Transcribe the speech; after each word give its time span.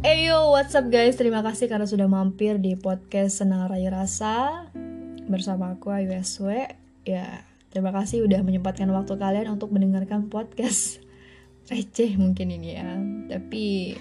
Eyo, 0.00 0.56
what's 0.56 0.72
up 0.72 0.88
guys? 0.88 1.20
Terima 1.20 1.44
kasih 1.44 1.68
karena 1.68 1.84
sudah 1.84 2.08
mampir 2.08 2.56
di 2.56 2.72
podcast 2.72 3.44
Senang 3.44 3.68
Rasa 3.68 4.64
bersama 5.28 5.76
aku 5.76 5.92
Ayu. 5.92 6.16
Ya, 7.04 7.44
terima 7.68 7.92
kasih 7.92 8.24
udah 8.24 8.40
menyempatkan 8.40 8.88
waktu 8.88 9.20
kalian 9.20 9.52
untuk 9.52 9.68
mendengarkan 9.68 10.32
podcast 10.32 11.04
receh 11.68 12.16
mungkin 12.16 12.48
ini 12.48 12.80
ya. 12.80 12.96
Tapi 13.28 13.92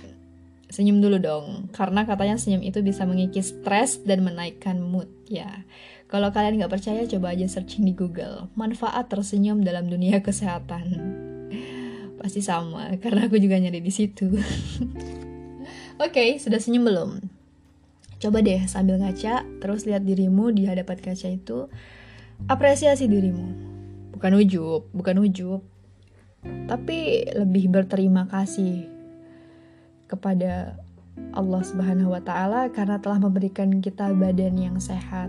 senyum 0.71 1.03
dulu 1.03 1.19
dong, 1.19 1.67
karena 1.75 2.07
katanya 2.07 2.39
senyum 2.39 2.63
itu 2.63 2.79
bisa 2.79 3.03
mengikis 3.03 3.51
stres 3.51 3.99
dan 4.07 4.23
menaikkan 4.23 4.79
mood 4.79 5.11
ya. 5.27 5.67
Kalau 6.07 6.31
kalian 6.31 6.63
nggak 6.63 6.79
percaya, 6.79 7.03
coba 7.11 7.35
aja 7.35 7.51
searching 7.51 7.83
di 7.83 7.91
Google. 7.91 8.47
Manfaat 8.55 9.11
tersenyum 9.11 9.67
dalam 9.67 9.91
dunia 9.91 10.23
kesehatan. 10.23 10.95
Pasti 12.23 12.39
sama, 12.39 12.87
karena 13.03 13.27
aku 13.27 13.35
juga 13.35 13.59
nyari 13.59 13.83
di 13.83 13.91
situ. 13.91 14.31
Oke, 15.99 16.15
okay, 16.15 16.29
sudah 16.39 16.63
senyum 16.63 16.87
belum? 16.87 17.11
Coba 18.23 18.39
deh 18.39 18.63
sambil 18.71 19.03
ngaca, 19.03 19.43
terus 19.59 19.83
lihat 19.83 20.07
dirimu 20.07 20.47
di 20.55 20.63
hadapan 20.63 20.95
kaca 20.95 21.27
itu. 21.27 21.67
Apresiasi 22.47 23.11
dirimu. 23.11 23.47
Bukan 24.15 24.31
ujub, 24.39 24.87
bukan 24.95 25.19
ujub. 25.19 25.59
Tapi 26.71 27.27
lebih 27.35 27.67
berterima 27.67 28.31
kasih 28.31 28.87
kepada 30.07 30.79
Allah 31.35 31.61
Subhanahu 31.67 32.15
wa 32.15 32.23
taala 32.23 32.71
karena 32.71 33.03
telah 33.03 33.19
memberikan 33.19 33.83
kita 33.83 34.15
badan 34.15 34.55
yang 34.55 34.79
sehat. 34.79 35.27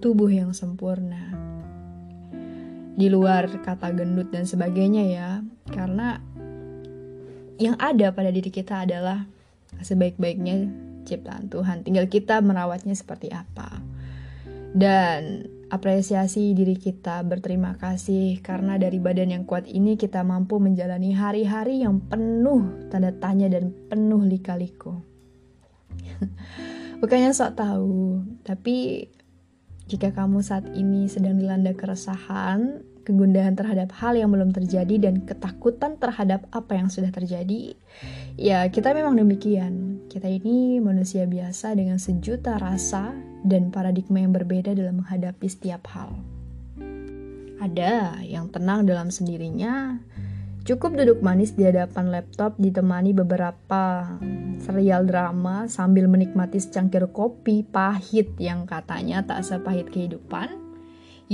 Tubuh 0.00 0.32
yang 0.32 0.56
sempurna. 0.56 1.28
Di 2.96 3.12
luar 3.12 3.52
kata 3.52 3.92
gendut 3.92 4.32
dan 4.32 4.48
sebagainya 4.48 5.04
ya, 5.12 5.30
karena 5.68 6.24
yang 7.58 7.78
ada 7.78 8.10
pada 8.10 8.30
diri 8.34 8.50
kita 8.50 8.86
adalah 8.86 9.26
sebaik-baiknya 9.82 10.70
ciptaan 11.06 11.52
Tuhan. 11.52 11.84
Tinggal 11.84 12.08
kita 12.08 12.40
merawatnya 12.40 12.96
seperti 12.96 13.30
apa. 13.30 13.78
Dan 14.74 15.46
apresiasi 15.70 16.50
diri 16.50 16.74
kita, 16.74 17.22
berterima 17.22 17.78
kasih 17.78 18.42
karena 18.42 18.74
dari 18.74 18.98
badan 18.98 19.30
yang 19.30 19.44
kuat 19.46 19.70
ini 19.70 19.94
kita 19.94 20.26
mampu 20.26 20.58
menjalani 20.58 21.14
hari-hari 21.14 21.86
yang 21.86 22.02
penuh 22.02 22.90
tanda 22.90 23.14
tanya 23.14 23.46
dan 23.46 23.70
penuh 23.86 24.26
lika-liku. 24.26 24.98
Bukannya 27.00 27.30
sok 27.30 27.54
tahu, 27.54 28.22
tapi 28.42 29.06
jika 29.86 30.10
kamu 30.10 30.40
saat 30.40 30.66
ini 30.74 31.06
sedang 31.06 31.38
dilanda 31.38 31.76
keresahan, 31.76 32.82
kegundahan 33.04 33.54
terhadap 33.54 33.92
hal 34.00 34.16
yang 34.16 34.32
belum 34.32 34.50
terjadi 34.56 34.96
dan 35.08 35.22
ketakutan 35.22 36.00
terhadap 36.00 36.48
apa 36.50 36.72
yang 36.74 36.88
sudah 36.88 37.12
terjadi. 37.12 37.76
Ya, 38.34 38.66
kita 38.72 38.96
memang 38.96 39.20
demikian. 39.20 40.02
Kita 40.08 40.26
ini 40.26 40.80
manusia 40.80 41.28
biasa 41.28 41.76
dengan 41.76 42.00
sejuta 42.00 42.56
rasa 42.56 43.12
dan 43.44 43.68
paradigma 43.68 44.24
yang 44.24 44.32
berbeda 44.32 44.72
dalam 44.72 45.04
menghadapi 45.04 45.46
setiap 45.46 45.84
hal. 45.92 46.16
Ada 47.60 48.24
yang 48.24 48.50
tenang 48.50 48.88
dalam 48.88 49.12
sendirinya, 49.12 50.00
cukup 50.64 50.96
duduk 50.96 51.20
manis 51.20 51.54
di 51.54 51.68
hadapan 51.68 52.10
laptop 52.10 52.56
ditemani 52.56 53.14
beberapa 53.14 54.16
serial 54.64 55.04
drama 55.04 55.68
sambil 55.68 56.08
menikmati 56.08 56.56
secangkir 56.56 57.04
kopi 57.12 57.62
pahit 57.62 58.32
yang 58.40 58.64
katanya 58.64 59.20
tak 59.22 59.44
sepahit 59.44 59.92
kehidupan 59.92 60.63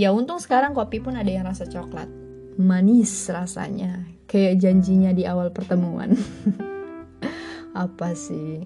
Ya 0.01 0.17
untung 0.17 0.41
sekarang 0.41 0.73
kopi 0.73 0.97
pun 1.05 1.12
ada 1.12 1.29
yang 1.29 1.45
rasa 1.45 1.69
coklat. 1.69 2.09
Manis 2.56 3.29
rasanya, 3.29 4.09
kayak 4.25 4.56
janjinya 4.56 5.12
di 5.12 5.29
awal 5.29 5.53
pertemuan. 5.53 6.17
Apa 7.84 8.17
sih? 8.17 8.65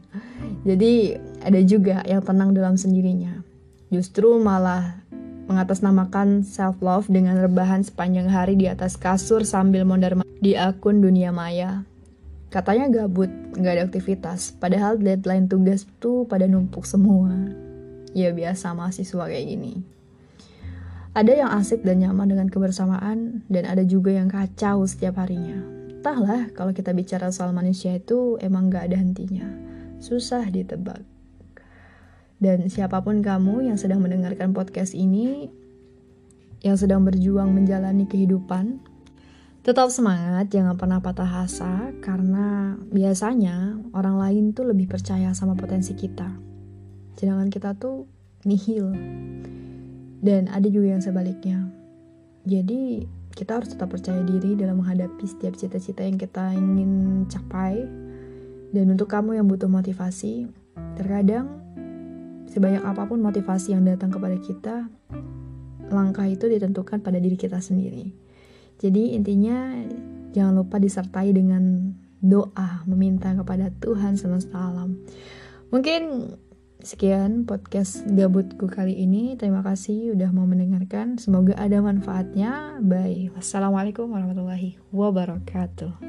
Jadi 0.62 1.18
ada 1.42 1.58
juga 1.66 2.06
yang 2.06 2.22
tenang 2.22 2.54
dalam 2.54 2.78
sendirinya. 2.78 3.42
Justru 3.90 4.38
malah 4.38 5.02
mengatasnamakan 5.50 6.46
self 6.46 6.78
love 6.78 7.10
dengan 7.10 7.42
rebahan 7.42 7.82
sepanjang 7.82 8.30
hari 8.30 8.54
di 8.54 8.70
atas 8.70 8.94
kasur 8.94 9.42
sambil 9.42 9.82
mondar 9.82 10.14
di 10.38 10.54
akun 10.54 11.02
dunia 11.02 11.34
maya. 11.34 11.82
Katanya 12.46 12.86
gabut, 12.86 13.34
nggak 13.58 13.74
ada 13.74 13.82
aktivitas, 13.90 14.54
padahal 14.54 15.02
deadline 15.02 15.50
tugas 15.50 15.82
tuh 15.98 16.30
pada 16.30 16.46
numpuk 16.46 16.86
semua. 16.86 17.34
Ya 18.14 18.30
biasa 18.30 18.70
mahasiswa 18.78 19.26
kayak 19.26 19.50
gini. 19.50 19.94
Ada 21.14 21.46
yang 21.46 21.50
asik 21.54 21.86
dan 21.86 22.02
nyaman 22.02 22.26
dengan 22.26 22.50
kebersamaan, 22.50 23.46
dan 23.46 23.70
ada 23.70 23.86
juga 23.86 24.10
yang 24.10 24.26
kacau 24.26 24.82
setiap 24.82 25.22
harinya. 25.22 25.62
Entahlah, 25.94 26.50
kalau 26.58 26.74
kita 26.74 26.90
bicara 26.90 27.30
soal 27.30 27.54
manusia 27.54 27.94
itu 27.94 28.34
emang 28.42 28.66
gak 28.66 28.90
ada 28.90 28.98
hentinya. 28.98 29.46
Susah 30.02 30.42
ditebak. 30.50 31.06
Dan 32.42 32.66
siapa 32.66 32.98
pun 33.06 33.22
kamu 33.22 33.70
yang 33.70 33.78
sedang 33.78 34.02
mendengarkan 34.02 34.50
podcast 34.50 34.90
ini, 34.90 35.54
yang 36.66 36.74
sedang 36.74 37.06
berjuang 37.06 37.54
menjalani 37.54 38.10
kehidupan, 38.10 38.82
tetap 39.62 39.94
semangat, 39.94 40.50
jangan 40.50 40.74
pernah 40.74 40.98
patah 40.98 41.46
asa, 41.46 41.94
karena 42.02 42.74
biasanya 42.90 43.78
orang 43.94 44.18
lain 44.18 44.44
tuh 44.50 44.66
lebih 44.66 44.90
percaya 44.90 45.30
sama 45.30 45.54
potensi 45.54 45.94
kita. 45.94 46.26
Sedangkan 47.14 47.54
kita 47.54 47.78
tuh 47.78 48.10
nihil 48.42 48.90
dan 50.24 50.48
ada 50.48 50.64
juga 50.72 50.96
yang 50.96 51.04
sebaliknya. 51.04 51.68
Jadi 52.48 53.04
kita 53.36 53.60
harus 53.60 53.76
tetap 53.76 53.92
percaya 53.92 54.24
diri 54.24 54.56
dalam 54.56 54.80
menghadapi 54.80 55.28
setiap 55.28 55.52
cita-cita 55.60 56.00
yang 56.00 56.16
kita 56.16 56.56
ingin 56.56 57.24
capai. 57.28 57.84
Dan 58.74 58.90
untuk 58.90 59.06
kamu 59.06 59.38
yang 59.38 59.46
butuh 59.46 59.70
motivasi, 59.70 60.50
terkadang 60.98 61.46
sebanyak 62.50 62.82
apa 62.82 63.06
pun 63.06 63.22
motivasi 63.22 63.76
yang 63.76 63.86
datang 63.86 64.10
kepada 64.10 64.34
kita, 64.40 64.74
langkah 65.92 66.26
itu 66.26 66.50
ditentukan 66.50 67.04
pada 67.04 67.20
diri 67.20 67.38
kita 67.38 67.62
sendiri. 67.62 68.10
Jadi 68.82 69.14
intinya 69.14 69.70
jangan 70.34 70.64
lupa 70.64 70.82
disertai 70.82 71.30
dengan 71.30 71.94
doa 72.18 72.82
meminta 72.88 73.30
kepada 73.36 73.70
Tuhan 73.78 74.18
semesta 74.18 74.56
alam. 74.56 74.98
Mungkin 75.70 76.34
Sekian 76.84 77.48
podcast 77.48 78.04
gabutku 78.12 78.68
kali 78.68 78.92
ini. 78.92 79.40
Terima 79.40 79.64
kasih 79.64 80.12
udah 80.12 80.28
mau 80.36 80.44
mendengarkan. 80.44 81.16
Semoga 81.16 81.56
ada 81.56 81.80
manfaatnya. 81.80 82.76
Bye. 82.84 83.32
Wassalamualaikum 83.32 84.12
warahmatullahi 84.12 84.76
wabarakatuh. 84.92 86.04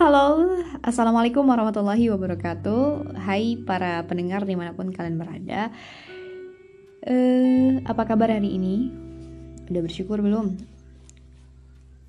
Halo, 0.00 0.56
Assalamualaikum 0.80 1.44
warahmatullahi 1.44 2.08
wabarakatuh 2.08 3.12
Hai 3.20 3.60
para 3.60 4.00
pendengar 4.08 4.48
di 4.48 4.56
mana 4.56 4.72
pun 4.72 4.88
kalian 4.88 5.20
berada 5.20 5.68
uh, 7.06 7.70
apa 7.86 8.02
kabar 8.04 8.32
hari 8.34 8.56
ini? 8.56 8.92
Udah 9.70 9.82
bersyukur 9.84 10.20
belum? 10.20 10.58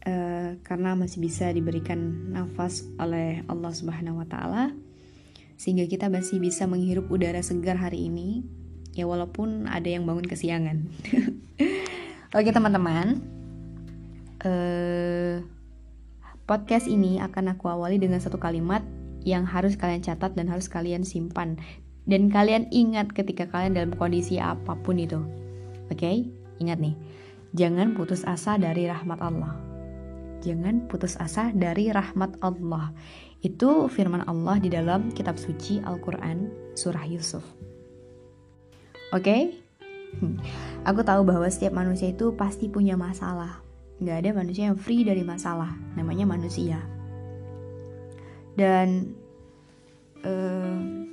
Uh, 0.02 0.58
karena 0.66 0.98
masih 0.98 1.22
bisa 1.22 1.54
diberikan 1.54 2.34
nafas 2.34 2.82
oleh 2.98 3.46
Allah 3.46 3.70
Subhanahu 3.70 4.18
wa 4.18 4.26
taala 4.26 4.74
sehingga 5.62 5.86
kita 5.86 6.10
masih 6.10 6.42
bisa 6.42 6.66
menghirup 6.66 7.06
udara 7.14 7.38
segar 7.46 7.78
hari 7.78 8.10
ini 8.10 8.42
ya 8.98 9.06
walaupun 9.06 9.70
ada 9.70 9.86
yang 9.86 10.10
bangun 10.10 10.26
kesiangan. 10.26 10.90
Oke 12.38 12.50
teman-teman, 12.50 13.22
uh, 14.42 15.46
podcast 16.50 16.90
ini 16.90 17.22
akan 17.22 17.54
aku 17.54 17.70
awali 17.70 18.02
dengan 18.02 18.18
satu 18.18 18.42
kalimat 18.42 18.82
yang 19.22 19.46
harus 19.46 19.78
kalian 19.78 20.02
catat 20.02 20.34
dan 20.34 20.50
harus 20.50 20.66
kalian 20.66 21.06
simpan 21.06 21.62
dan 22.12 22.28
kalian 22.28 22.68
ingat 22.76 23.16
ketika 23.16 23.48
kalian 23.48 23.72
dalam 23.72 23.96
kondisi 23.96 24.36
apa 24.36 24.76
pun 24.76 25.00
itu. 25.00 25.24
Oke, 25.88 25.96
okay? 25.96 26.16
ingat 26.60 26.84
nih, 26.84 27.00
jangan 27.56 27.96
putus 27.96 28.28
asa 28.28 28.60
dari 28.60 28.84
rahmat 28.84 29.24
Allah. 29.24 29.56
Jangan 30.44 30.92
putus 30.92 31.16
asa 31.16 31.56
dari 31.56 31.88
rahmat 31.88 32.36
Allah. 32.44 32.92
Itu 33.40 33.88
firman 33.88 34.28
Allah 34.28 34.60
di 34.60 34.68
dalam 34.68 35.16
kitab 35.16 35.40
suci 35.40 35.80
Al-Quran 35.80 36.52
Surah 36.76 37.08
Yusuf. 37.08 37.48
Oke? 39.16 39.24
Okay? 39.24 39.42
Aku 40.90 41.08
tahu 41.08 41.24
bahwa 41.24 41.48
setiap 41.48 41.72
manusia 41.78 42.12
itu 42.12 42.36
pasti 42.36 42.68
punya 42.68 43.00
masalah. 43.00 43.64
Gak 44.02 44.18
ada 44.26 44.30
manusia 44.36 44.68
yang 44.68 44.76
free 44.76 45.08
dari 45.08 45.24
masalah. 45.24 45.72
Namanya 45.96 46.26
manusia. 46.26 46.82
Dan 48.58 49.14
uh, 50.26 51.11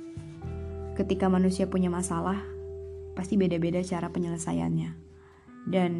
ketika 0.99 1.31
manusia 1.31 1.63
punya 1.71 1.87
masalah, 1.87 2.43
pasti 3.15 3.39
beda-beda 3.39 3.79
cara 3.79 4.11
penyelesaiannya. 4.11 4.91
Dan 5.63 5.91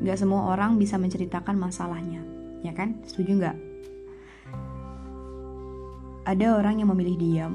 gak 0.00 0.16
semua 0.16 0.48
orang 0.48 0.80
bisa 0.80 0.96
menceritakan 0.96 1.60
masalahnya, 1.60 2.24
ya 2.64 2.72
kan? 2.72 3.04
Setuju 3.04 3.44
gak? 3.44 3.56
Ada 6.24 6.56
orang 6.56 6.80
yang 6.80 6.88
memilih 6.88 7.20
diam, 7.20 7.54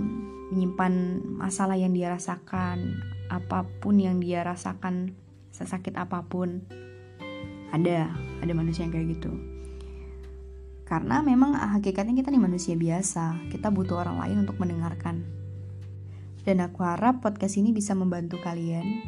menyimpan 0.54 1.26
masalah 1.42 1.74
yang 1.74 1.98
dia 1.98 2.14
rasakan 2.14 3.02
apa 3.28 3.68
pun 3.82 3.98
yang 3.98 4.22
dia 4.22 4.46
rasakan 4.46 5.18
sesakit 5.52 5.98
apa 6.00 6.24
pun 6.24 6.64
ada 7.76 8.16
ada 8.40 8.54
manusia 8.56 8.88
yang 8.88 8.96
kayak 8.96 9.20
gitu 9.20 9.32
karena 10.88 11.20
memang 11.20 11.52
hakikatnya 11.52 12.16
kita 12.16 12.32
nih 12.32 12.40
manusia 12.40 12.80
biasa 12.80 13.52
kita 13.52 13.68
butuh 13.68 14.00
orang 14.00 14.24
lain 14.24 14.48
untuk 14.48 14.56
mendengarkan 14.56 15.37
dan 16.48 16.64
aku 16.64 16.80
harap 16.80 17.20
podcast 17.20 17.60
ini 17.60 17.76
bisa 17.76 17.92
membantu 17.92 18.40
kalian 18.40 19.04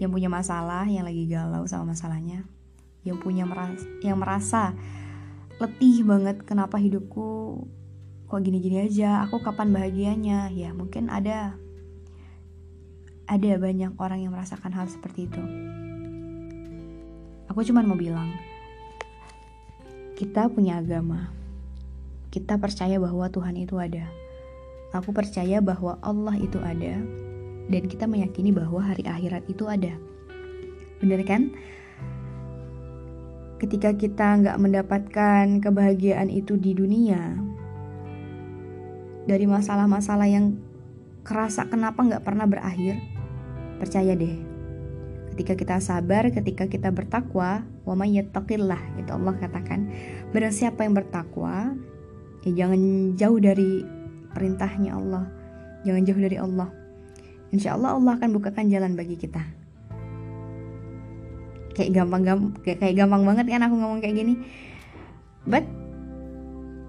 yang 0.00 0.08
punya 0.08 0.32
masalah 0.32 0.88
yang 0.88 1.04
lagi 1.04 1.28
galau 1.28 1.68
sama 1.68 1.92
masalahnya 1.92 2.48
yang 3.04 3.20
punya 3.20 3.44
merasa, 3.44 3.84
yang 4.00 4.16
merasa 4.16 4.72
letih 5.60 6.08
banget 6.08 6.40
kenapa 6.48 6.80
hidupku 6.80 7.60
kok 8.28 8.40
gini-gini 8.40 8.84
aja 8.84 9.24
aku 9.24 9.40
kapan 9.40 9.72
bahagianya? 9.72 10.52
Ya 10.52 10.72
mungkin 10.76 11.08
ada 11.12 11.56
ada 13.28 13.50
banyak 13.60 13.92
orang 14.00 14.24
yang 14.24 14.32
merasakan 14.32 14.72
hal 14.72 14.88
seperti 14.88 15.28
itu. 15.28 15.42
Aku 17.48 17.60
cuma 17.64 17.84
mau 17.84 17.96
bilang 17.96 18.32
kita 20.16 20.48
punya 20.48 20.80
agama. 20.80 21.32
Kita 22.28 22.60
percaya 22.60 23.00
bahwa 23.00 23.24
Tuhan 23.32 23.56
itu 23.56 23.80
ada 23.80 24.04
aku 24.92 25.10
percaya 25.12 25.60
bahwa 25.60 25.96
Allah 26.00 26.36
itu 26.38 26.56
ada 26.60 27.00
dan 27.68 27.82
kita 27.84 28.08
meyakini 28.08 28.52
bahwa 28.52 28.80
hari 28.80 29.04
akhirat 29.04 29.44
itu 29.48 29.68
ada 29.68 29.92
bener 30.98 31.22
kan 31.22 31.52
ketika 33.58 33.92
kita 33.94 34.38
nggak 34.44 34.58
mendapatkan 34.58 35.60
kebahagiaan 35.60 36.30
itu 36.30 36.54
di 36.54 36.72
dunia 36.72 37.36
dari 39.28 39.44
masalah-masalah 39.44 40.24
yang 40.24 40.56
kerasa 41.28 41.68
kenapa 41.68 42.00
nggak 42.00 42.24
pernah 42.24 42.48
berakhir, 42.48 42.96
percaya 43.76 44.16
deh. 44.16 44.40
Ketika 45.36 45.54
kita 45.54 45.76
sabar, 45.84 46.32
ketika 46.32 46.64
kita 46.64 46.88
bertakwa, 46.88 47.62
wa 47.84 47.94
may 47.94 48.16
yattaqillah, 48.16 48.96
itu 48.96 49.12
Allah 49.12 49.36
katakan, 49.36 49.92
barang 50.32 50.54
siapa 50.56 50.88
yang 50.88 50.96
bertakwa, 50.96 51.76
ya 52.42 52.64
jangan 52.64 53.12
jauh 53.20 53.36
dari 53.36 53.84
perintahnya 54.32 54.96
Allah. 54.96 55.24
Jangan 55.86 56.02
jauh 56.04 56.20
dari 56.20 56.38
Allah. 56.40 56.68
Insya 57.54 57.78
Allah 57.78 57.96
Allah 57.96 58.12
akan 58.18 58.30
bukakan 58.34 58.68
jalan 58.68 58.92
bagi 58.98 59.16
kita. 59.16 59.40
Kayak 61.72 62.02
gampang 62.02 62.22
gampang 62.26 62.52
kayak, 62.66 62.78
kayak 62.82 62.94
gampang 62.98 63.22
banget 63.22 63.46
kan 63.48 63.62
aku 63.64 63.74
ngomong 63.78 64.00
kayak 64.02 64.16
gini. 64.18 64.34
But 65.48 65.64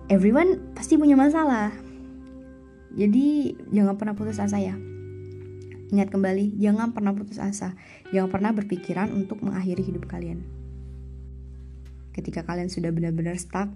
everyone 0.09 0.74
pasti 0.74 0.97
punya 0.97 1.13
masalah 1.13 1.71
jadi 2.94 3.53
jangan 3.69 4.01
pernah 4.01 4.18
putus 4.18 4.42
asa 4.42 4.57
ya. 4.57 4.74
Ingat 5.89 6.09
kembali, 6.13 6.57
jangan 6.57 6.94
pernah 6.94 7.13
putus 7.13 7.42
asa. 7.42 7.74
Jangan 8.13 8.30
pernah 8.30 8.51
berpikiran 8.53 9.09
untuk 9.13 9.42
mengakhiri 9.42 9.81
hidup 9.81 10.06
kalian. 10.09 10.45
Ketika 12.13 12.45
kalian 12.45 12.69
sudah 12.69 12.94
benar-benar 12.94 13.38
stuck, 13.38 13.69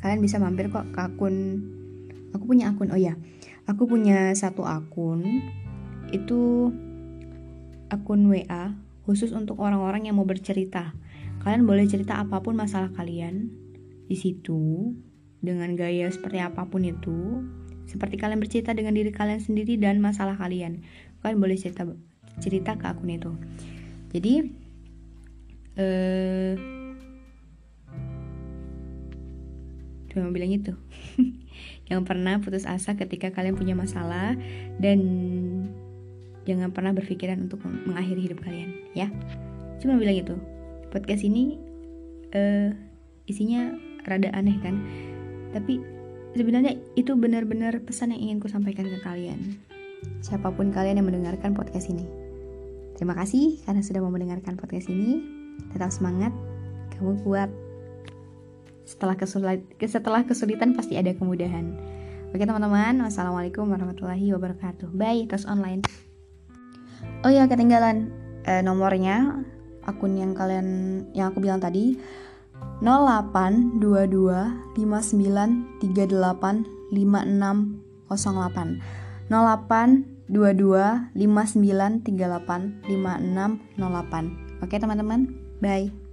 kalian 0.00 0.20
bisa 0.20 0.40
mampir 0.40 0.72
kok 0.72 0.88
ke 0.92 1.00
akun 1.00 1.36
aku 2.34 2.44
punya 2.50 2.70
akun. 2.70 2.90
Oh 2.90 3.00
ya, 3.00 3.14
aku 3.66 3.86
punya 3.86 4.34
satu 4.34 4.66
akun. 4.66 5.42
Itu 6.10 6.72
akun 7.90 8.26
WA 8.30 8.74
khusus 9.06 9.34
untuk 9.34 9.58
orang-orang 9.62 10.06
yang 10.06 10.18
mau 10.18 10.26
bercerita. 10.26 10.94
Kalian 11.40 11.64
boleh 11.64 11.88
cerita 11.88 12.20
apa 12.20 12.44
pun 12.44 12.54
masalah 12.54 12.92
kalian 12.92 13.48
di 14.10 14.16
situ 14.18 14.92
dengan 15.40 15.72
gaya 15.72 16.10
seperti 16.12 16.42
apa 16.42 16.68
pun 16.68 16.84
itu 16.84 17.40
seperti 17.88 18.20
kalian 18.20 18.38
bercerita 18.38 18.76
dengan 18.76 18.92
diri 18.92 19.10
kalian 19.10 19.40
sendiri 19.40 19.80
dan 19.80 19.98
masalah 19.98 20.36
kalian 20.36 20.84
kalian 21.24 21.38
boleh 21.40 21.56
cerita 21.56 21.88
cerita 22.38 22.76
ke 22.76 22.86
akun 22.86 23.10
itu 23.10 23.32
jadi 24.12 24.46
eh 25.80 26.79
cuma 30.10 30.28
bilang 30.34 30.50
itu 30.58 30.74
jangan 31.86 32.04
pernah 32.04 32.34
putus 32.42 32.66
asa 32.66 32.98
ketika 32.98 33.30
kalian 33.30 33.54
punya 33.54 33.78
masalah 33.78 34.34
dan 34.82 34.98
jangan 36.44 36.74
pernah 36.74 36.92
berpikiran 36.96 37.46
untuk 37.46 37.62
mengakhiri 37.64 38.30
hidup 38.30 38.42
kalian 38.42 38.74
ya. 38.96 39.08
Cuma 39.80 39.96
bilang 39.96 40.16
itu 40.16 40.34
podcast 40.92 41.24
ini 41.24 41.56
uh, 42.34 42.74
isinya 43.30 43.74
rada 44.04 44.32
aneh 44.34 44.56
kan? 44.60 44.80
Tapi 45.54 45.80
sebenarnya 46.34 46.78
itu 46.94 47.14
benar-benar 47.14 47.82
pesan 47.84 48.14
yang 48.14 48.30
ingin 48.30 48.36
ku 48.42 48.48
sampaikan 48.50 48.86
ke 48.86 48.98
kalian. 49.02 49.58
Siapa 50.24 50.52
pun 50.52 50.72
kalian 50.72 51.00
yang 51.00 51.08
mendengarkan 51.08 51.52
podcast 51.52 51.92
ini. 51.92 52.04
Terima 52.96 53.16
kasih 53.16 53.60
karena 53.64 53.80
sudah 53.80 54.00
mau 54.04 54.12
mendengarkan 54.12 54.56
podcast 54.56 54.88
ini. 54.92 55.20
Tetap 55.72 55.92
semangat. 55.92 56.32
Kamu 56.96 57.24
kuat 57.24 57.48
setelah 58.90 59.14
kesulitan 59.14 59.62
setelah 59.86 60.26
kesulitan 60.26 60.74
pasti 60.74 60.98
ada 60.98 61.14
kemudahan. 61.14 61.78
Oke 62.34 62.42
teman-teman 62.42 62.98
wassalamualaikum 63.06 63.70
warahmatullahi 63.70 64.34
wabarakatuh. 64.34 64.90
Bye 64.90 65.30
terus 65.30 65.46
online. 65.46 65.86
Oh 67.22 67.30
ya 67.30 67.46
ketinggalan 67.46 68.10
eh, 68.50 68.62
nomornya 68.66 69.46
akun 69.86 70.18
yang 70.18 70.34
kalian 70.34 70.66
yang 71.14 71.30
aku 71.30 71.38
bilang 71.38 71.62
tadi. 71.62 71.94
0822 72.84 74.76
59 74.76 75.80
38 75.80 76.92
5608 76.92 78.10
0822 79.30 81.14
59 81.16 82.04
38 82.04 82.84
5608 82.84 84.50
Oke 84.60 84.76
teman-teman, 84.76 85.32
bye 85.64 86.09